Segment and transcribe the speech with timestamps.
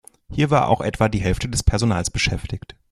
[0.31, 2.75] Hier war auch etwa die Hälfte des Personals beschäftigt.